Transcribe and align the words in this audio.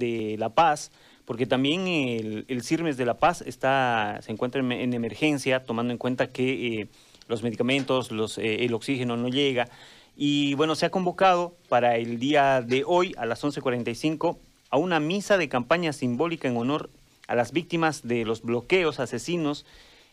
de 0.00 0.34
La 0.36 0.48
Paz, 0.48 0.90
porque 1.24 1.46
también 1.46 1.86
el, 1.86 2.44
el 2.48 2.64
CIRMES 2.64 2.96
de 2.96 3.06
La 3.06 3.18
Paz 3.18 3.42
está, 3.42 4.18
se 4.22 4.32
encuentra 4.32 4.60
en, 4.60 4.72
en 4.72 4.92
emergencia, 4.94 5.62
tomando 5.62 5.92
en 5.92 5.98
cuenta 5.98 6.26
que 6.26 6.80
eh, 6.80 6.88
los 7.28 7.44
medicamentos, 7.44 8.10
los, 8.10 8.36
eh, 8.38 8.64
el 8.64 8.74
oxígeno 8.74 9.16
no 9.16 9.28
llega. 9.28 9.68
Y 10.16 10.54
bueno, 10.54 10.74
se 10.74 10.86
ha 10.86 10.90
convocado 10.90 11.54
para 11.68 11.96
el 11.96 12.18
día 12.18 12.60
de 12.60 12.82
hoy 12.84 13.14
a 13.16 13.26
las 13.26 13.44
11.45 13.44 14.38
a 14.70 14.76
una 14.76 14.98
misa 14.98 15.38
de 15.38 15.48
campaña 15.48 15.92
simbólica 15.92 16.48
en 16.48 16.56
honor 16.56 16.90
a 17.28 17.36
las 17.36 17.52
víctimas 17.52 18.06
de 18.06 18.24
los 18.24 18.42
bloqueos 18.42 18.98
asesinos 18.98 19.64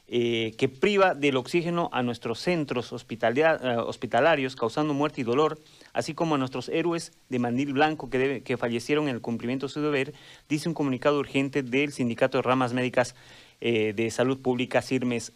eh, 0.09 0.53
que 0.57 0.69
priva 0.69 1.15
del 1.15 1.35
oxígeno 1.35 1.89
a 1.91 2.01
nuestros 2.01 2.39
centros 2.39 2.93
eh, 2.93 2.95
hospitalarios, 2.95 4.55
causando 4.55 4.93
muerte 4.93 5.19
y 5.19 5.25
dolor, 5.25 5.59
así 5.91 6.13
como 6.13 6.35
a 6.35 6.37
nuestros 6.37 6.69
héroes 6.69 7.11
de 7.27 7.39
mandil 7.39 7.73
blanco 7.73 8.09
que, 8.09 8.57
fallecieron 8.57 9.09
en 9.09 9.15
el 9.15 9.21
cumplimiento 9.21 9.67
de 9.67 9.73
su 9.73 9.81
deber, 9.81 10.13
dice 10.47 10.69
un 10.69 10.75
comunicado 10.75 11.19
urgente 11.19 11.61
del 11.61 11.91
Sindicato 11.91 12.37
de 12.37 12.43
Ramas 12.43 12.71
Médicas 12.71 13.15
eh, 13.59 13.91
de 13.93 14.09
Salud 14.09 14.39
Pública 14.41 14.81
Sirmes 14.81 15.33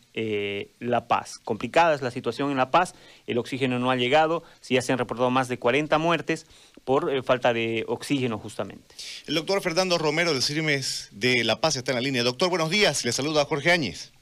La 0.79 1.05
Paz. 1.09 1.39
Complicada 1.43 1.93
es 1.93 2.01
la 2.01 2.11
situación 2.11 2.49
en 2.49 2.55
La 2.55 2.71
Paz, 2.71 2.95
el 3.27 3.39
oxígeno 3.39 3.77
no 3.77 3.91
ha 3.91 3.97
llegado, 3.97 4.41
si 4.61 4.75
ya 4.75 4.81
se 4.81 4.93
han 4.93 4.99
reportado 4.99 5.29
más 5.31 5.49
de 5.49 5.59
40 5.59 5.97
muertes 5.97 6.45
por 6.85 7.21
falta 7.25 7.51
de 7.51 7.83
oxígeno 7.89 8.37
justamente. 8.37 8.95
El 9.27 9.35
doctor 9.35 9.61
Fernando 9.61 9.97
Romero 9.97 10.31
del 10.31 10.41
Sirmes 10.41 11.09
de 11.11 11.43
La 11.43 11.59
Paz 11.59 11.75
está 11.75 11.91
en 11.91 11.95
la 11.95 12.01
línea. 12.01 12.23
Doctor, 12.23 12.49
buenos 12.49 12.69
días, 12.69 13.03
le 13.03 13.11
saluda 13.11 13.43
Jorge 13.43 13.71
Áñez. 13.71 14.13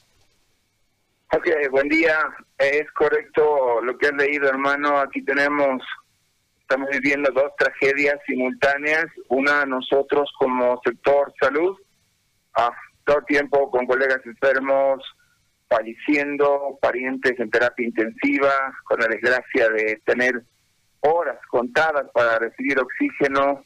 Ok, 1.31 1.47
buen 1.69 1.87
día. 1.89 2.17
Es 2.57 2.91
correcto 2.93 3.81
lo 3.83 3.95
que 3.99 4.07
has 4.07 4.13
leído, 4.13 4.49
hermano. 4.49 4.97
Aquí 4.97 5.21
tenemos, 5.21 5.83
estamos 6.59 6.89
viviendo 6.89 7.29
dos 7.31 7.51
tragedias 7.55 8.15
simultáneas. 8.25 9.05
Una 9.27 9.63
nosotros 9.67 10.27
como 10.39 10.81
sector 10.83 11.31
salud, 11.39 11.77
ah, 12.55 12.71
todo 13.05 13.21
tiempo 13.27 13.69
con 13.69 13.85
colegas 13.85 14.25
enfermos, 14.25 15.03
falleciendo, 15.67 16.79
parientes 16.81 17.39
en 17.39 17.51
terapia 17.51 17.85
intensiva, 17.85 18.73
con 18.85 18.99
la 18.99 19.07
desgracia 19.07 19.69
de 19.69 20.01
tener 20.05 20.41
horas 21.01 21.37
contadas 21.51 22.09
para 22.11 22.39
recibir 22.39 22.79
oxígeno, 22.79 23.63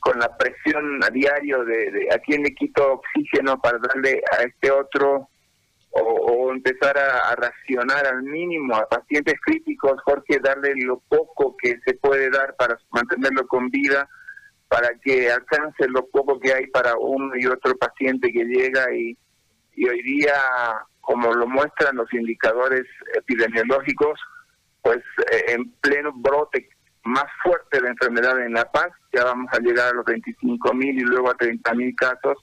con 0.00 0.18
la 0.18 0.36
presión 0.36 1.02
a 1.02 1.08
diario 1.08 1.64
de, 1.64 1.90
de 1.90 2.14
a 2.14 2.18
quién 2.18 2.42
le 2.42 2.54
quito 2.54 3.00
oxígeno 3.00 3.58
para 3.62 3.78
darle 3.78 4.22
a 4.38 4.42
este 4.42 4.70
otro 4.70 5.30
o, 5.90 6.52
empezar 6.52 6.96
a, 6.98 7.34
racionar 7.36 8.06
al 8.06 8.22
mínimo 8.22 8.74
a 8.76 8.88
pacientes 8.88 9.34
críticos, 9.40 10.00
Jorge, 10.04 10.38
darle 10.40 10.74
lo 10.76 11.00
poco 11.08 11.56
que 11.56 11.78
se 11.84 11.94
puede 11.94 12.30
dar 12.30 12.56
para 12.56 12.78
mantenerlo 12.90 13.46
con 13.46 13.68
vida, 13.70 14.08
para 14.68 14.88
que 15.02 15.30
alcance 15.30 15.86
lo 15.88 16.06
poco 16.08 16.38
que 16.40 16.52
hay 16.52 16.66
para 16.66 16.94
uno 16.98 17.32
y 17.36 17.46
otro 17.46 17.76
paciente 17.76 18.30
que 18.32 18.44
llega 18.44 18.92
y, 18.92 19.16
hoy 19.88 20.02
día, 20.02 20.34
como 21.00 21.32
lo 21.32 21.46
muestran 21.46 21.96
los 21.96 22.12
indicadores 22.12 22.84
epidemiológicos, 23.14 24.18
pues 24.82 24.98
eh, 25.32 25.44
en 25.48 25.70
pleno 25.80 26.12
brote 26.14 26.68
más 27.04 27.26
fuerte 27.42 27.78
de 27.78 27.82
la 27.82 27.90
enfermedad 27.90 28.40
en 28.44 28.52
La 28.52 28.70
Paz, 28.70 28.90
ya 29.12 29.24
vamos 29.24 29.48
a 29.52 29.60
llegar 29.60 29.88
a 29.88 29.96
los 29.96 30.04
25 30.04 30.74
mil 30.74 30.98
y 30.98 31.04
luego 31.04 31.30
a 31.30 31.34
30 31.34 31.74
mil 31.74 31.94
casos, 31.96 32.36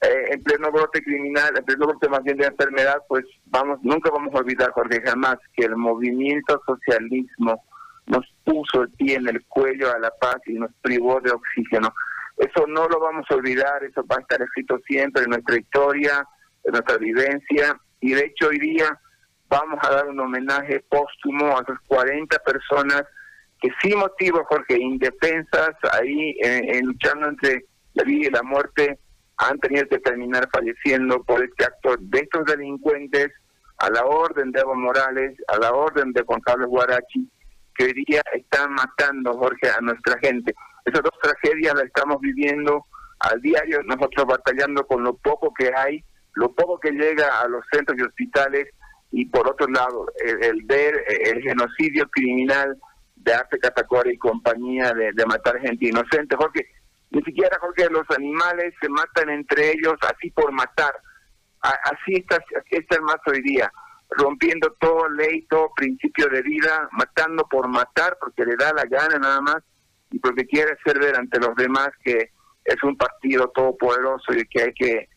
eh, 0.00 0.24
en 0.30 0.42
pleno 0.42 0.70
brote 0.70 1.02
criminal, 1.02 1.56
en 1.56 1.64
pleno 1.64 1.86
brote 1.86 2.08
más 2.08 2.22
bien 2.22 2.36
de 2.36 2.46
enfermedad, 2.46 3.02
pues 3.08 3.24
vamos, 3.46 3.80
nunca 3.82 4.10
vamos 4.10 4.32
a 4.34 4.38
olvidar, 4.38 4.70
Jorge, 4.70 5.02
jamás 5.04 5.38
que 5.56 5.64
el 5.64 5.76
movimiento 5.76 6.60
socialismo 6.64 7.64
nos 8.06 8.24
puso 8.44 8.82
el 8.82 8.90
pie 8.90 9.16
en 9.16 9.28
el 9.28 9.44
cuello 9.46 9.92
a 9.92 9.98
la 9.98 10.10
paz 10.10 10.36
y 10.46 10.54
nos 10.54 10.70
privó 10.82 11.20
de 11.20 11.32
oxígeno. 11.32 11.92
Eso 12.36 12.66
no 12.68 12.88
lo 12.88 13.00
vamos 13.00 13.26
a 13.28 13.34
olvidar, 13.34 13.82
eso 13.82 14.04
va 14.06 14.16
a 14.16 14.20
estar 14.20 14.40
escrito 14.40 14.78
siempre 14.86 15.24
en 15.24 15.30
nuestra 15.30 15.58
historia, 15.58 16.24
en 16.62 16.72
nuestra 16.72 16.96
vivencia, 16.96 17.76
y 18.00 18.14
de 18.14 18.26
hecho 18.26 18.48
hoy 18.48 18.58
día 18.60 19.00
vamos 19.48 19.80
a 19.82 19.90
dar 19.90 20.06
un 20.06 20.20
homenaje 20.20 20.84
póstumo 20.88 21.58
a 21.58 21.62
esas 21.62 21.80
40 21.88 22.38
personas 22.38 23.02
que 23.60 23.70
sin 23.82 23.98
motivo, 23.98 24.44
Jorge, 24.44 24.78
indefensas, 24.78 25.70
ahí 25.92 26.36
en 26.40 26.86
luchando 26.86 27.26
entre 27.26 27.64
la 27.94 28.04
vida 28.04 28.28
y 28.28 28.30
la 28.30 28.42
muerte, 28.44 29.00
han 29.38 29.58
tenido 29.60 29.86
que 29.88 29.98
terminar 29.98 30.48
falleciendo 30.52 31.22
por 31.22 31.42
este 31.42 31.64
acto 31.64 31.96
de 31.98 32.18
estos 32.20 32.44
delincuentes 32.44 33.30
a 33.78 33.90
la 33.90 34.04
orden 34.04 34.50
de 34.50 34.60
Evo 34.60 34.74
Morales, 34.74 35.36
a 35.46 35.58
la 35.58 35.72
orden 35.72 36.12
de 36.12 36.22
Juan 36.22 36.40
Carlos 36.40 36.68
Guarachi, 36.68 37.30
que 37.76 37.84
hoy 37.84 38.04
día 38.06 38.22
están 38.34 38.72
matando, 38.72 39.34
Jorge, 39.34 39.70
a 39.70 39.80
nuestra 39.80 40.18
gente. 40.18 40.52
Esas 40.84 41.02
dos 41.02 41.12
tragedias 41.22 41.74
las 41.74 41.84
estamos 41.84 42.20
viviendo 42.20 42.84
al 43.20 43.40
diario, 43.40 43.80
nosotros 43.84 44.26
batallando 44.26 44.84
con 44.84 45.04
lo 45.04 45.16
poco 45.16 45.54
que 45.54 45.70
hay, 45.74 46.02
lo 46.34 46.52
poco 46.52 46.80
que 46.80 46.90
llega 46.90 47.40
a 47.40 47.48
los 47.48 47.64
centros 47.72 47.96
y 47.98 48.02
hospitales, 48.02 48.68
y 49.12 49.26
por 49.26 49.48
otro 49.48 49.68
lado, 49.68 50.06
el, 50.24 50.62
ver 50.64 50.94
el 51.24 51.40
genocidio 51.42 52.08
criminal 52.10 52.76
de 53.14 53.34
Arte 53.34 53.58
Catacora 53.58 54.12
y 54.12 54.18
compañía 54.18 54.92
de, 54.92 55.12
de 55.12 55.26
matar 55.26 55.60
gente 55.60 55.88
inocente, 55.88 56.36
Jorge, 56.36 56.66
ni 57.10 57.22
siquiera, 57.22 57.58
Jorge, 57.60 57.88
los 57.90 58.08
animales 58.16 58.74
se 58.80 58.88
matan 58.88 59.30
entre 59.30 59.72
ellos 59.72 59.94
así 60.02 60.30
por 60.30 60.52
matar. 60.52 60.94
Así 61.60 62.14
está, 62.14 62.36
así 62.36 62.76
está 62.76 62.96
el 62.96 63.02
más 63.02 63.18
hoy 63.26 63.42
día, 63.42 63.72
rompiendo 64.10 64.70
todo 64.80 65.08
ley, 65.08 65.42
todo 65.50 65.72
principio 65.74 66.28
de 66.28 66.42
vida, 66.42 66.88
matando 66.92 67.46
por 67.48 67.66
matar, 67.68 68.16
porque 68.20 68.44
le 68.44 68.56
da 68.56 68.72
la 68.72 68.84
gana 68.84 69.18
nada 69.18 69.40
más 69.40 69.56
y 70.10 70.18
porque 70.18 70.46
quiere 70.46 70.72
hacer 70.72 70.98
ver 71.00 71.16
ante 71.16 71.40
los 71.40 71.54
demás 71.56 71.90
que 72.04 72.30
es 72.64 72.82
un 72.82 72.96
partido 72.96 73.48
todopoderoso 73.48 74.32
y 74.34 74.44
que 74.46 74.62
hay 74.62 74.72
que 74.74 75.08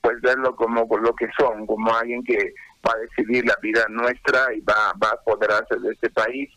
pues 0.00 0.20
verlo 0.20 0.54
como 0.56 0.86
lo 0.98 1.14
que 1.14 1.28
son, 1.38 1.66
como 1.66 1.94
alguien 1.94 2.22
que 2.24 2.52
va 2.86 2.92
a 2.92 2.98
decidir 2.98 3.46
la 3.46 3.56
vida 3.62 3.86
nuestra 3.88 4.52
y 4.52 4.60
va, 4.60 4.92
va 5.02 5.08
a 5.08 5.14
apoderarse 5.14 5.78
de 5.78 5.92
este 5.92 6.10
país, 6.10 6.50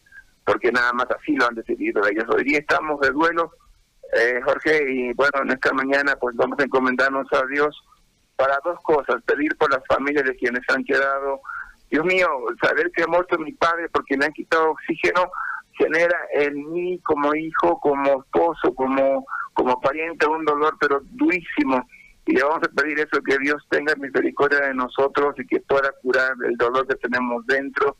porque 0.46 0.72
nada 0.72 0.92
más 0.94 1.08
así 1.12 1.34
lo 1.36 1.48
han 1.48 1.56
decidido 1.56 2.06
ellos. 2.08 2.26
Hoy 2.30 2.44
día 2.44 2.60
estamos 2.60 3.00
de 3.00 3.12
duelo, 3.12 3.52
eh, 4.14 4.40
Jorge, 4.44 4.84
y 4.90 5.14
bueno, 5.14 5.42
en 5.44 5.52
esta 5.52 5.74
mañana 5.74 6.16
pues 6.16 6.36
vamos 6.36 6.58
a 6.60 6.64
encomendarnos 6.64 7.28
a 7.34 7.46
Dios 7.48 7.76
para 8.36 8.60
dos 8.64 8.80
cosas, 8.84 9.22
pedir 9.26 9.56
por 9.58 9.72
las 9.72 9.86
familias 9.88 10.26
de 10.26 10.36
quienes 10.36 10.62
han 10.70 10.84
quedado. 10.84 11.42
Dios 11.90 12.06
mío, 12.06 12.28
saber 12.62 12.92
que 12.92 13.04
ha 13.04 13.08
muerto 13.08 13.38
mi 13.40 13.54
padre 13.54 13.90
porque 13.90 14.18
le 14.18 14.26
han 14.26 14.34
quitado 14.34 14.72
oxígeno 14.72 15.32
genera 15.78 16.18
en 16.34 16.72
mí 16.72 17.00
como 17.04 17.34
hijo, 17.36 17.80
como 17.80 18.22
esposo, 18.24 18.74
como, 18.74 19.26
como 19.54 19.80
pariente 19.80 20.28
un 20.28 20.44
dolor 20.44 20.76
pero 20.80 21.02
durísimo. 21.12 21.88
Y 22.26 22.34
le 22.34 22.44
vamos 22.44 22.62
a 22.64 22.82
pedir 22.82 23.00
eso, 23.00 23.22
que 23.22 23.38
Dios 23.38 23.64
tenga 23.70 23.96
misericordia 23.96 24.60
de 24.60 24.74
nosotros 24.74 25.36
y 25.38 25.48
que 25.48 25.62
pueda 25.62 25.92
curar 26.02 26.34
el 26.46 26.58
dolor 26.58 26.86
que 26.88 26.96
tenemos 26.96 27.46
dentro 27.46 27.96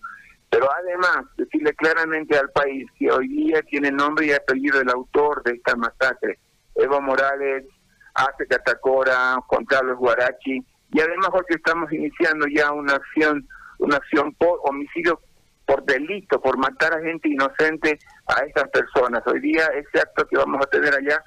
pero 0.50 0.70
además, 0.72 1.26
decirle 1.38 1.74
claramente 1.74 2.38
al 2.38 2.50
país 2.52 2.86
que 2.98 3.12
hoy 3.12 3.28
día 3.28 3.62
tiene 3.64 3.92
nombre 3.92 4.28
y 4.28 4.32
apellido 4.32 4.80
el 4.80 4.90
autor 4.90 5.44
de 5.44 5.54
esta 5.54 5.76
masacre, 5.76 6.40
Evo 6.76 7.02
Morales, 7.02 7.66
Ace 8.14 8.48
Catacora, 8.48 9.36
Juan 9.48 9.66
Carlos 9.66 9.98
Guarachi, 9.98 10.64
y 10.94 11.00
además 11.00 11.30
porque 11.32 11.56
estamos 11.56 11.92
iniciando 11.92 12.48
ya 12.48 12.72
una 12.72 12.94
acción, 12.94 13.48
una 13.80 13.98
acción 13.98 14.34
por 14.36 14.60
homicidio 14.64 15.20
por 15.66 15.84
delito, 15.84 16.40
por 16.40 16.58
matar 16.58 16.94
a 16.94 17.02
gente 17.02 17.28
inocente 17.28 18.00
a 18.28 18.46
estas 18.46 18.70
personas. 18.70 19.22
Hoy 19.28 19.42
día 19.42 19.66
ese 19.76 20.00
acto 20.00 20.26
que 20.26 20.38
vamos 20.38 20.62
a 20.66 20.70
tener 20.70 20.94
allá, 20.96 21.22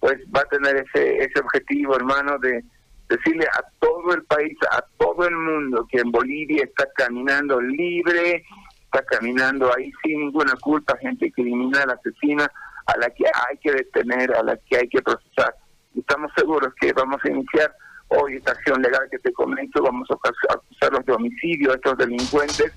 pues 0.00 0.16
va 0.34 0.40
a 0.40 0.46
tener 0.46 0.76
ese, 0.76 1.18
ese 1.18 1.38
objetivo, 1.40 1.94
hermano, 1.94 2.36
de 2.38 2.64
decirle 3.08 3.46
a 3.46 3.62
todo 3.78 4.14
el 4.14 4.24
país, 4.24 4.56
a 4.72 4.84
todo 4.98 5.26
el 5.26 5.36
mundo 5.36 5.86
que 5.90 5.98
en 6.00 6.10
Bolivia 6.10 6.64
está 6.64 6.86
caminando 6.96 7.60
libre, 7.60 8.44
está 8.94 9.04
caminando 9.04 9.70
ahí 9.76 9.90
sin 10.02 10.20
ninguna 10.20 10.54
culpa, 10.60 10.96
gente 10.98 11.30
criminal, 11.32 11.90
asesina, 11.90 12.50
a 12.86 12.98
la 12.98 13.10
que 13.10 13.24
hay 13.24 13.56
que 13.58 13.72
detener, 13.72 14.32
a 14.34 14.42
la 14.42 14.56
que 14.56 14.76
hay 14.76 14.88
que 14.88 15.02
procesar. 15.02 15.54
Estamos 15.96 16.30
seguros 16.36 16.72
que 16.80 16.92
vamos 16.92 17.20
a 17.24 17.30
iniciar 17.30 17.74
hoy 18.08 18.36
esta 18.36 18.52
acción 18.52 18.80
legal 18.82 19.08
que 19.10 19.18
te 19.18 19.32
comento, 19.32 19.82
vamos 19.82 20.08
a 20.10 20.54
acusarlos 20.54 21.04
de 21.06 21.12
homicidio 21.12 21.72
a 21.72 21.74
estos 21.74 21.98
delincuentes 21.98 22.72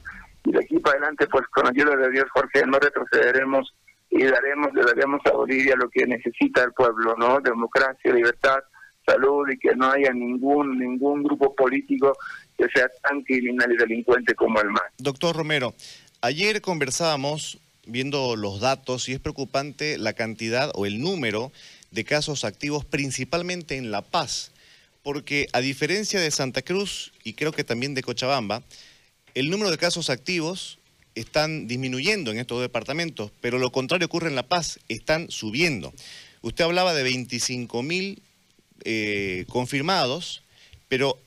y 0.46 0.52
de 0.52 0.60
aquí 0.60 0.80
para 0.80 0.98
adelante, 0.98 1.28
pues 1.28 1.46
con 1.50 1.68
ayuda 1.68 1.96
de 1.96 2.10
Dios, 2.10 2.26
Jorge, 2.32 2.66
no 2.66 2.80
retrocederemos 2.80 3.74
y 4.10 4.24
daremos, 4.24 4.74
le 4.74 4.84
daremos 4.84 5.22
a 5.26 5.32
Bolivia 5.32 5.76
lo 5.76 5.90
que 5.90 6.08
necesita 6.08 6.64
el 6.64 6.72
pueblo, 6.72 7.16
¿no? 7.18 7.42
Democracia, 7.42 8.14
libertad, 8.14 8.60
salud 9.08 9.48
y 9.50 9.58
que 9.58 9.76
no 9.76 9.92
haya 9.92 10.12
ningún 10.14 10.78
ningún 10.78 11.24
grupo 11.24 11.56
político 11.56 12.14
que 12.58 12.68
sea 12.74 12.90
tan 13.04 13.22
criminal 13.24 13.72
y 13.72 13.78
delincuente 13.78 14.34
como 14.36 14.60
el 14.60 14.70
MAS. 14.70 14.84
Doctor 14.98 15.36
Romero, 15.36 15.74
Ayer 16.22 16.62
conversábamos 16.62 17.60
viendo 17.86 18.36
los 18.36 18.60
datos 18.60 19.08
y 19.08 19.14
es 19.14 19.20
preocupante 19.20 20.00
la 20.00 20.14
cantidad 20.14 20.72
o 20.74 20.88
el 20.88 21.00
número 21.00 21.52
de 21.92 22.06
casos 22.06 22.44
activos 22.44 22.86
principalmente 22.86 23.78
en 23.78 23.92
La 23.92 24.02
Paz, 24.02 24.52
porque 25.04 25.48
a 25.54 25.62
diferencia 25.62 26.20
de 26.20 26.32
Santa 26.32 26.64
Cruz 26.64 27.14
y 27.24 27.34
creo 27.34 27.52
que 27.52 27.64
también 27.64 27.94
de 27.94 28.02
Cochabamba, 28.02 28.64
el 29.36 29.52
número 29.52 29.70
de 29.70 29.78
casos 29.78 30.10
activos 30.10 30.80
están 31.14 31.68
disminuyendo 31.68 32.32
en 32.32 32.40
estos 32.40 32.62
departamentos, 32.62 33.32
pero 33.40 33.60
lo 33.60 33.72
contrario 33.72 34.08
ocurre 34.08 34.30
en 34.30 34.36
La 34.36 34.48
Paz, 34.48 34.80
están 34.90 35.30
subiendo. 35.30 35.94
Usted 36.42 36.64
hablaba 36.64 36.96
de 36.96 37.04
25 37.04 37.84
mil 37.84 38.24
eh, 38.86 39.46
confirmados, 39.50 40.42
pero 40.88 41.20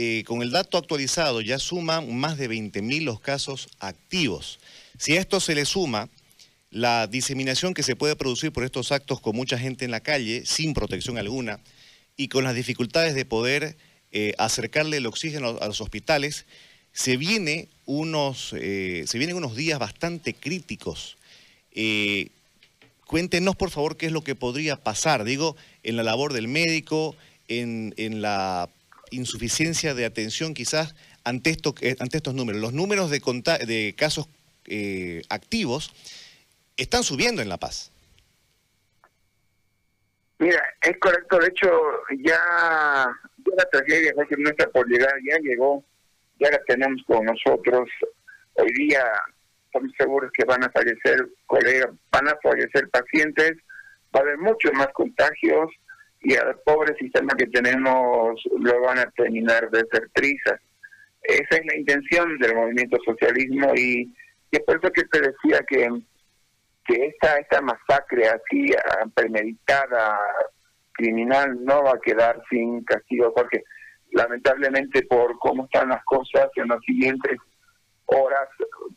eh, 0.00 0.22
con 0.24 0.42
el 0.42 0.52
dato 0.52 0.78
actualizado 0.78 1.40
ya 1.40 1.58
suman 1.58 2.14
más 2.16 2.38
de 2.38 2.46
20 2.46 2.82
mil 2.82 3.04
los 3.04 3.18
casos 3.18 3.68
activos. 3.80 4.60
Si 4.96 5.16
a 5.16 5.20
esto 5.20 5.40
se 5.40 5.56
le 5.56 5.64
suma 5.64 6.08
la 6.70 7.08
diseminación 7.08 7.74
que 7.74 7.82
se 7.82 7.96
puede 7.96 8.14
producir 8.14 8.52
por 8.52 8.62
estos 8.62 8.92
actos 8.92 9.20
con 9.20 9.34
mucha 9.34 9.58
gente 9.58 9.84
en 9.84 9.90
la 9.90 9.98
calle, 9.98 10.46
sin 10.46 10.72
protección 10.72 11.18
alguna, 11.18 11.58
y 12.16 12.28
con 12.28 12.44
las 12.44 12.54
dificultades 12.54 13.16
de 13.16 13.24
poder 13.24 13.76
eh, 14.12 14.34
acercarle 14.38 14.98
el 14.98 15.06
oxígeno 15.06 15.58
a 15.60 15.66
los 15.66 15.80
hospitales, 15.80 16.46
se, 16.92 17.16
viene 17.16 17.66
unos, 17.84 18.50
se 18.50 19.18
vienen 19.18 19.34
unos 19.34 19.56
días 19.56 19.80
bastante 19.80 20.32
críticos. 20.32 21.16
Cuéntenos, 23.08 23.56
por 23.56 23.70
favor, 23.70 23.96
qué 23.96 24.06
es 24.06 24.12
lo 24.12 24.22
que 24.22 24.36
podría 24.36 24.76
pasar, 24.76 25.24
digo, 25.24 25.56
en 25.82 25.96
la 25.96 26.04
labor 26.04 26.32
del 26.34 26.46
médico, 26.46 27.16
en, 27.48 28.20
la 28.20 28.68
insuficiencia 29.10 29.94
de 29.94 30.04
atención 30.04 30.54
quizás 30.54 30.94
ante, 31.24 31.50
esto, 31.50 31.74
eh, 31.80 31.96
ante 32.00 32.16
estos 32.16 32.34
números. 32.34 32.60
Los 32.60 32.72
números 32.72 33.10
de, 33.10 33.20
de 33.66 33.94
casos 33.96 34.28
eh, 34.66 35.22
activos 35.28 35.92
están 36.76 37.02
subiendo 37.02 37.42
en 37.42 37.48
La 37.48 37.58
Paz. 37.58 37.92
Mira, 40.38 40.62
es 40.82 40.96
correcto, 40.98 41.38
de 41.38 41.48
hecho 41.48 41.68
ya, 42.24 42.38
la 43.56 43.64
tragedia 43.72 44.14
está 44.16 44.70
por 44.70 44.88
llegar, 44.88 45.12
ya 45.28 45.36
llegó, 45.38 45.84
ya 46.38 46.50
la 46.50 46.60
tenemos 46.66 47.02
con 47.06 47.24
nosotros. 47.24 47.88
Hoy 48.54 48.72
día 48.74 49.04
estamos 49.66 49.90
seguros 49.98 50.30
que 50.32 50.44
van 50.44 50.62
a 50.62 50.70
fallecer 50.70 51.28
colegas, 51.46 51.90
van 52.12 52.28
a 52.28 52.36
fallecer 52.40 52.88
pacientes, 52.90 53.52
va 54.14 54.20
a 54.20 54.22
haber 54.22 54.38
muchos 54.38 54.72
más 54.74 54.88
contagios 54.94 55.70
y 56.20 56.34
al 56.34 56.58
pobre 56.64 56.94
sistema 56.96 57.34
que 57.36 57.46
tenemos 57.46 58.40
lo 58.58 58.80
van 58.80 58.98
a 58.98 59.10
terminar 59.12 59.70
de 59.70 59.80
hacer 59.80 60.10
trizas. 60.12 60.60
Esa 61.22 61.56
es 61.56 61.66
la 61.66 61.76
intención 61.76 62.38
del 62.38 62.54
movimiento 62.54 62.96
socialismo 63.04 63.72
y, 63.74 64.14
es 64.50 64.60
por 64.60 64.78
eso 64.78 64.90
que 64.90 65.04
te 65.04 65.20
decía 65.20 65.60
que, 65.68 65.88
que 66.86 67.06
esta, 67.06 67.36
esta 67.36 67.60
masacre 67.60 68.28
así 68.28 68.72
premeditada, 69.14 70.18
criminal, 70.92 71.62
no 71.64 71.82
va 71.84 71.92
a 71.92 72.00
quedar 72.00 72.42
sin 72.48 72.82
castigo 72.84 73.32
porque 73.34 73.62
lamentablemente 74.12 75.02
por 75.02 75.38
cómo 75.38 75.66
están 75.66 75.90
las 75.90 76.02
cosas 76.04 76.48
en 76.56 76.68
los 76.68 76.82
siguientes 76.84 77.36
horas, 78.06 78.48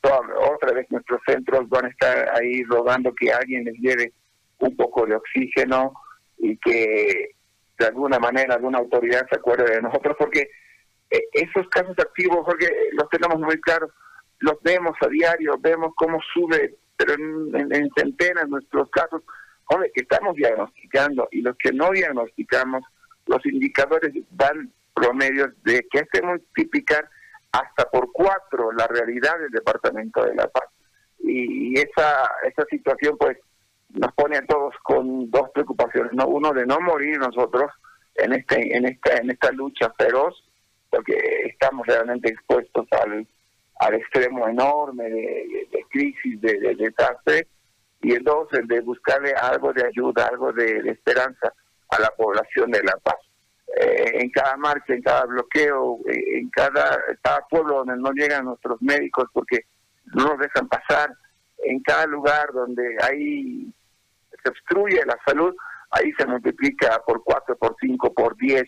otra 0.01 0.71
vez 0.73 0.89
nuestros 0.89 1.19
centros 1.27 1.67
van 1.67 1.85
a 1.85 1.89
estar 1.89 2.33
ahí 2.33 2.63
rogando 2.63 3.13
que 3.13 3.31
alguien 3.31 3.65
les 3.65 3.75
lleve 3.75 4.13
un 4.59 4.75
poco 4.77 5.05
de 5.05 5.15
oxígeno 5.15 5.93
y 6.41 6.57
que 6.57 7.35
de 7.77 7.85
alguna 7.85 8.19
manera 8.19 8.55
alguna 8.55 8.79
autoridad 8.79 9.27
se 9.29 9.37
acuerde 9.37 9.75
de 9.75 9.81
nosotros, 9.81 10.15
porque 10.19 10.49
eh, 11.09 11.23
esos 11.33 11.67
casos 11.69 11.97
activos, 11.99 12.39
porque 12.45 12.67
los 12.93 13.09
tenemos 13.09 13.39
muy 13.39 13.59
claros, 13.61 13.91
los 14.39 14.61
vemos 14.63 14.95
a 15.01 15.07
diario, 15.07 15.57
vemos 15.59 15.93
cómo 15.95 16.19
sube, 16.33 16.75
pero 16.97 17.13
en, 17.13 17.89
centenas 17.95 18.49
nuestros 18.49 18.89
casos, 18.89 19.21
hombre, 19.65 19.91
que 19.93 20.01
estamos 20.01 20.35
diagnosticando 20.35 21.27
y 21.31 21.41
los 21.41 21.55
que 21.57 21.71
no 21.71 21.91
diagnosticamos, 21.91 22.83
los 23.27 23.45
indicadores 23.45 24.13
dan 24.31 24.71
promedios 24.93 25.49
de 25.63 25.85
que 25.91 26.05
se 26.11 26.21
multiplicar 26.21 27.07
hasta 27.51 27.89
por 27.89 28.11
cuatro 28.11 28.71
la 28.71 28.87
realidad 28.87 29.37
del 29.39 29.51
Departamento 29.51 30.23
de 30.25 30.35
La 30.35 30.47
Paz. 30.47 30.65
Y, 31.19 31.79
esa, 31.79 32.29
esa 32.43 32.65
situación 32.69 33.15
pues 33.17 33.37
nos 33.93 34.13
pone 34.13 34.37
a 34.37 34.45
todos 34.45 34.73
con 34.83 35.29
dos 35.29 35.49
preocupaciones, 35.53 36.13
¿no? 36.13 36.27
Uno 36.27 36.51
de 36.51 36.65
no 36.65 36.79
morir 36.79 37.17
nosotros 37.19 37.71
en 38.15 38.33
este 38.33 38.75
en 38.75 38.85
esta 38.85 39.17
en 39.17 39.31
esta 39.31 39.51
lucha 39.51 39.91
feroz, 39.97 40.43
porque 40.89 41.13
estamos 41.45 41.87
realmente 41.87 42.29
expuestos 42.29 42.85
al, 42.91 43.27
al 43.79 43.93
extremo 43.95 44.47
enorme 44.47 45.09
de, 45.09 45.85
crisis, 45.89 46.39
de, 46.39 46.75
desastre, 46.75 47.47
y 48.01 48.13
el 48.13 48.23
dos, 48.23 48.47
el 48.53 48.67
de 48.67 48.79
buscarle 48.81 49.33
algo 49.33 49.73
de 49.73 49.85
ayuda, 49.85 50.27
algo 50.27 50.53
de 50.53 50.79
esperanza 50.89 51.53
a 51.89 51.99
la 51.99 52.09
población 52.11 52.71
de 52.71 52.83
La 52.83 52.95
Paz. 53.03 53.17
Eh, 53.77 54.19
en 54.21 54.29
cada 54.31 54.55
marcha, 54.57 54.93
en 54.93 55.01
cada 55.01 55.25
bloqueo, 55.25 55.99
eh, 56.07 56.39
en 56.39 56.49
cada, 56.49 56.99
cada 57.21 57.41
pueblo 57.49 57.77
donde 57.85 57.97
no 57.97 58.11
llegan 58.11 58.45
nuestros 58.45 58.81
médicos 58.81 59.25
porque 59.33 59.65
no 60.13 60.25
nos 60.25 60.39
dejan 60.39 60.67
pasar, 60.67 61.13
en 61.63 61.81
cada 61.81 62.05
lugar 62.05 62.51
donde 62.53 62.97
ahí 63.01 63.73
se 64.43 64.49
obstruye 64.49 65.01
la 65.05 65.17
salud, 65.25 65.53
ahí 65.91 66.11
se 66.17 66.25
multiplica 66.25 67.01
por 67.05 67.23
cuatro, 67.23 67.55
por 67.57 67.75
cinco, 67.79 68.13
por 68.13 68.35
diez 68.37 68.63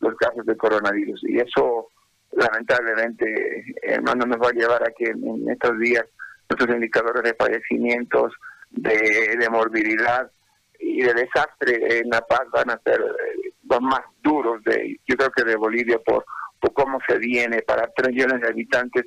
los 0.00 0.14
casos 0.16 0.44
de 0.46 0.56
coronavirus. 0.56 1.22
Y 1.24 1.38
eso, 1.38 1.88
lamentablemente, 2.32 3.74
hermano, 3.82 4.26
nos 4.26 4.38
va 4.38 4.48
a 4.48 4.52
llevar 4.52 4.82
a 4.82 4.92
que 4.92 5.10
en, 5.10 5.48
estos 5.48 5.78
días 5.78 6.04
nuestros 6.48 6.74
indicadores 6.74 7.22
de 7.22 7.34
fallecimientos, 7.34 8.32
de, 8.70 9.48
morbilidad 9.50 10.30
y 10.78 11.02
de 11.02 11.14
desastre 11.14 11.98
en 12.00 12.10
La 12.10 12.20
Paz 12.22 12.42
van 12.52 12.70
a 12.70 12.80
ser 12.82 13.00
eh, 13.00 13.52
los 13.70 13.80
más 13.80 14.02
duros 14.20 14.62
de, 14.64 14.98
yo 15.06 15.16
creo 15.16 15.30
que 15.30 15.44
de 15.44 15.56
Bolivia 15.56 15.98
por, 16.04 16.24
por 16.60 16.72
cómo 16.72 16.98
se 17.08 17.18
viene 17.18 17.62
para 17.62 17.90
tres 17.94 18.12
millones 18.12 18.40
de 18.40 18.48
habitantes, 18.48 19.04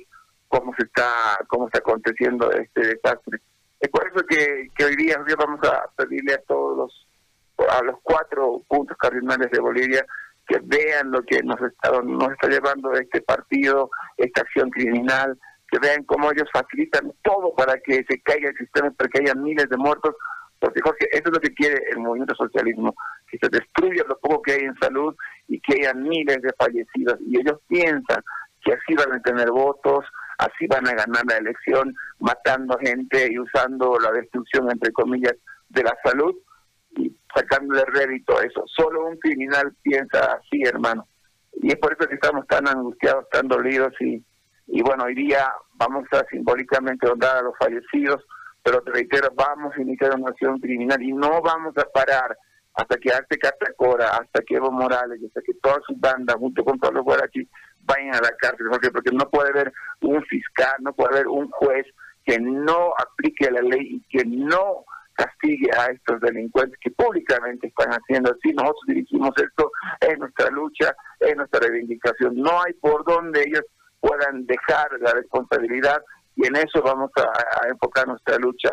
cómo 0.48 0.74
se 0.76 0.84
está, 0.86 1.38
cómo 1.46 1.66
está 1.66 1.78
aconteciendo 1.78 2.50
este 2.52 2.80
desastre. 2.94 3.40
Es 3.80 3.88
por 3.90 4.06
eso 4.08 4.24
que, 4.26 4.84
hoy 4.84 4.96
día 4.96 5.16
vamos 5.38 5.60
a 5.68 5.88
pedirle 5.96 6.34
a 6.34 6.42
todos 6.42 6.76
los, 6.76 7.68
a 7.70 7.82
los 7.82 7.96
cuatro 8.02 8.62
puntos 8.68 8.96
cardinales 8.96 9.50
de 9.50 9.60
Bolivia 9.60 10.04
que 10.46 10.58
vean 10.64 11.10
lo 11.10 11.22
que 11.22 11.42
nos 11.42 11.60
está, 11.60 11.90
nos 12.02 12.32
está 12.32 12.48
llevando 12.48 12.92
este 12.94 13.20
partido, 13.20 13.90
esta 14.16 14.40
acción 14.40 14.70
criminal, 14.70 15.38
que 15.70 15.78
vean 15.78 16.02
cómo 16.04 16.32
ellos 16.32 16.48
facilitan 16.52 17.12
todo 17.22 17.54
para 17.54 17.78
que 17.78 18.04
se 18.08 18.20
caiga 18.22 18.48
el 18.48 18.56
sistema, 18.56 18.90
para 18.92 19.10
que 19.10 19.20
haya 19.20 19.34
miles 19.34 19.68
de 19.68 19.76
muertos, 19.76 20.14
porque 20.58 20.80
Jorge, 20.80 21.06
eso 21.12 21.24
es 21.26 21.32
lo 21.32 21.40
que 21.40 21.54
quiere 21.54 21.78
el 21.90 21.98
movimiento 21.98 22.34
socialismo, 22.34 22.94
que 23.28 23.38
se 23.38 23.48
destruya 23.50 24.02
lo 24.08 24.18
poco 24.18 24.42
que 24.42 24.52
hay 24.52 24.62
en 24.62 24.78
salud 24.78 25.14
y 25.46 25.60
que 25.60 25.74
haya 25.74 25.94
miles 25.94 26.40
de 26.40 26.52
fallecidos. 26.58 27.18
Y 27.20 27.38
ellos 27.38 27.60
piensan 27.68 28.22
que 28.64 28.72
así 28.72 28.94
van 28.94 29.12
a 29.12 29.22
tener 29.22 29.50
votos, 29.50 30.04
así 30.38 30.66
van 30.68 30.86
a 30.88 30.94
ganar 30.94 31.24
la 31.26 31.36
elección, 31.36 31.94
matando 32.20 32.78
gente 32.78 33.28
y 33.30 33.38
usando 33.38 33.98
la 33.98 34.12
destrucción, 34.12 34.70
entre 34.70 34.92
comillas, 34.92 35.34
de 35.68 35.82
la 35.82 35.96
salud 36.04 36.34
y 36.96 37.14
sacándole 37.34 37.84
rédito 37.86 38.38
a 38.38 38.44
eso. 38.44 38.64
Solo 38.66 39.06
un 39.06 39.16
criminal 39.18 39.74
piensa 39.82 40.34
así, 40.34 40.62
hermano. 40.62 41.06
Y 41.60 41.68
es 41.68 41.76
por 41.76 41.92
eso 41.92 42.08
que 42.08 42.14
estamos 42.14 42.46
tan 42.46 42.68
angustiados, 42.68 43.28
tan 43.30 43.48
dolidos 43.48 43.92
y, 44.00 44.24
y 44.68 44.82
bueno, 44.82 45.04
hoy 45.04 45.14
día 45.14 45.50
vamos 45.74 46.04
a 46.12 46.24
simbólicamente 46.30 47.08
honrar 47.08 47.38
a 47.38 47.42
los 47.42 47.56
fallecidos, 47.58 48.24
pero 48.62 48.80
te 48.82 48.92
reitero, 48.92 49.28
vamos 49.34 49.74
a 49.76 49.82
iniciar 49.82 50.14
una 50.14 50.30
acción 50.30 50.58
criminal 50.60 51.02
y 51.02 51.12
no 51.12 51.42
vamos 51.42 51.76
a 51.78 51.84
parar 51.84 52.36
hasta 52.74 52.96
que 52.96 53.12
Arte 53.12 53.38
Catacora, 53.38 54.18
hasta 54.18 54.40
que 54.42 54.54
Evo 54.54 54.70
Morales, 54.70 55.20
hasta 55.26 55.42
que 55.42 55.54
todas 55.54 55.80
sus 55.84 55.98
bandas, 55.98 56.36
junto 56.36 56.64
con 56.64 56.78
Pablo 56.78 57.02
Guarachi, 57.02 57.48
vayan 57.88 58.14
a 58.14 58.20
la 58.20 58.30
cárcel, 58.38 58.66
porque, 58.70 59.10
no 59.12 59.28
puede 59.30 59.50
haber 59.50 59.72
un 60.02 60.22
fiscal, 60.24 60.76
no 60.80 60.92
puede 60.92 61.14
haber 61.14 61.28
un 61.28 61.50
juez 61.50 61.86
que 62.24 62.38
no 62.38 62.92
aplique 62.98 63.50
la 63.50 63.62
ley 63.62 63.96
y 63.96 64.00
que 64.08 64.24
no 64.24 64.84
castigue 65.14 65.68
a 65.76 65.86
estos 65.86 66.20
delincuentes 66.20 66.78
que 66.80 66.90
públicamente 66.92 67.66
están 67.66 67.90
haciendo 67.90 68.30
así. 68.30 68.52
Nosotros 68.52 68.84
dirigimos 68.86 69.30
esto, 69.36 69.72
es 70.00 70.16
nuestra 70.18 70.50
lucha, 70.50 70.94
es 71.18 71.34
nuestra 71.36 71.60
reivindicación. 71.60 72.36
No 72.36 72.62
hay 72.62 72.74
por 72.74 73.04
donde 73.04 73.42
ellos 73.42 73.64
puedan 74.00 74.46
dejar 74.46 74.88
la 75.00 75.12
responsabilidad 75.12 76.00
y 76.36 76.46
en 76.46 76.54
eso 76.54 76.80
vamos 76.82 77.10
a, 77.16 77.68
enfocar 77.68 78.06
nuestra 78.06 78.36
lucha. 78.36 78.70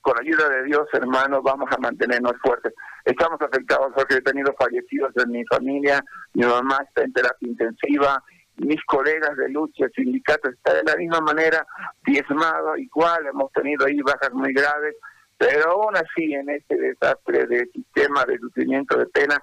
Con 0.00 0.14
la 0.16 0.22
ayuda 0.22 0.48
de 0.48 0.64
Dios, 0.64 0.86
hermanos, 0.92 1.42
vamos 1.44 1.68
a 1.72 1.78
mantenernos 1.78 2.34
fuertes. 2.42 2.72
Estamos 3.04 3.40
afectados 3.40 3.92
porque 3.94 4.14
he 4.14 4.20
tenido 4.20 4.52
fallecidos 4.58 5.12
en 5.16 5.30
mi 5.30 5.44
familia, 5.46 6.00
mi 6.34 6.44
mamá 6.44 6.78
está 6.86 7.02
en 7.02 7.12
terapia 7.12 7.48
intensiva, 7.48 8.22
mis 8.56 8.82
colegas 8.84 9.36
de 9.36 9.48
lucha, 9.48 9.86
el 9.86 9.92
sindicato 9.92 10.50
está 10.50 10.74
de 10.74 10.82
la 10.84 10.96
misma 10.96 11.20
manera 11.20 11.66
diezmado, 12.04 12.76
igual, 12.76 13.26
hemos 13.26 13.50
tenido 13.52 13.86
ahí 13.86 14.00
bajas 14.02 14.32
muy 14.32 14.52
graves, 14.52 14.94
pero 15.38 15.70
aún 15.70 15.96
así 15.96 16.34
en 16.34 16.50
este 16.50 16.76
desastre 16.76 17.46
de 17.46 17.66
sistema 17.66 18.24
de 18.24 18.38
sufrimiento 18.38 18.98
de 18.98 19.06
pena, 19.06 19.36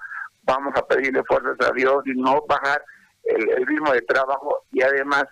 vamos 0.44 0.74
a 0.76 0.86
pedirle 0.86 1.24
fuerzas 1.24 1.58
a 1.68 1.74
Dios 1.74 2.04
y 2.06 2.20
no 2.20 2.44
bajar 2.48 2.84
el 3.24 3.66
ritmo 3.66 3.92
de 3.92 4.02
trabajo 4.02 4.64
y 4.72 4.82
además 4.82 5.26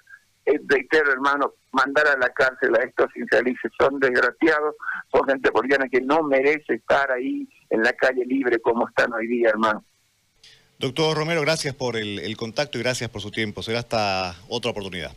reitero, 0.67 1.11
hermano, 1.11 1.53
mandar 1.71 2.07
a 2.07 2.17
la 2.17 2.29
cárcel 2.29 2.75
a 2.75 2.83
estos 2.83 3.07
infelices. 3.15 3.71
Son 3.79 3.99
desgraciados, 3.99 4.75
son 5.11 5.27
gente 5.27 5.49
boliviana 5.49 5.89
que 5.89 6.01
no 6.01 6.23
merece 6.23 6.75
estar 6.75 7.11
ahí 7.11 7.47
en 7.69 7.83
la 7.83 7.93
calle 7.93 8.25
libre 8.25 8.59
como 8.59 8.87
están 8.87 9.13
hoy 9.13 9.27
día, 9.27 9.49
hermano. 9.49 9.83
Doctor 10.79 11.17
Romero, 11.17 11.41
gracias 11.41 11.73
por 11.73 11.97
el, 11.97 12.37
contacto 12.37 12.77
y 12.77 12.83
gracias 12.83 13.09
por 13.09 13.21
su 13.21 13.31
tiempo. 13.31 13.63
Será 13.63 13.79
hasta 13.79 14.35
otra 14.47 14.71
oportunidad. 14.71 15.11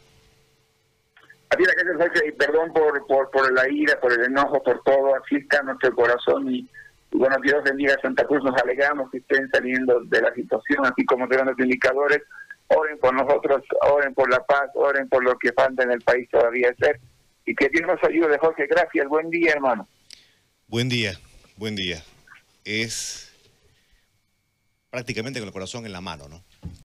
Así 1.50 1.62
la 1.64 1.74
calle, 1.74 2.28
y 2.28 2.32
perdón 2.32 2.72
por, 2.72 3.06
por, 3.06 3.30
por 3.30 3.52
la 3.52 3.68
ira, 3.68 4.00
por 4.00 4.12
el 4.12 4.24
enojo, 4.24 4.62
por 4.62 4.82
todo. 4.82 5.14
Así 5.16 5.36
está 5.36 5.62
nuestro 5.62 5.94
corazón 5.94 6.54
y, 6.54 6.66
Y 7.12 7.18
bueno, 7.18 7.36
Dios 7.42 7.62
bendiga 7.64 7.94
a 7.94 8.00
Santa 8.00 8.24
Cruz, 8.24 8.42
nos 8.42 8.56
alegramos 8.62 9.10
que 9.10 9.18
estén 9.18 9.50
saliendo 9.50 10.00
de 10.04 10.22
la 10.22 10.32
situación, 10.32 10.86
así 10.86 11.04
como 11.04 11.26
de 11.26 11.44
los 11.44 11.58
indicadores. 11.58 12.22
Oren 12.68 12.98
por 12.98 13.12
nosotros, 13.12 13.62
oren 13.82 14.14
por 14.14 14.30
la 14.30 14.42
paz, 14.44 14.70
oren 14.74 15.08
por 15.08 15.24
lo 15.24 15.36
que 15.38 15.52
falta 15.52 15.82
en 15.82 15.90
el 15.90 16.00
país 16.02 16.28
todavía 16.30 16.72
ser. 16.78 17.00
Y 17.44 17.54
que 17.54 17.68
Dios 17.68 17.86
nos 17.86 18.02
ayude, 18.04 18.38
Jorge. 18.38 18.66
Gracias, 18.66 19.08
buen 19.08 19.28
día, 19.28 19.52
hermano. 19.52 19.88
Buen 20.68 20.88
día, 20.88 21.18
buen 21.56 21.74
día. 21.74 22.02
Es 22.64 23.29
prácticamente 24.90 25.40
con 25.40 25.48
el 25.48 25.52
corazón 25.52 25.86
en 25.86 25.92
la 25.92 26.00
mano, 26.00 26.28
¿no? 26.28 26.44